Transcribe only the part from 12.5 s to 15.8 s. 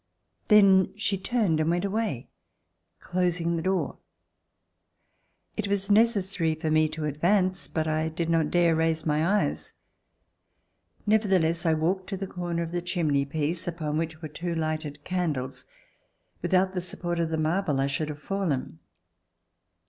of the chimney piece, upon which there were two lighted candles.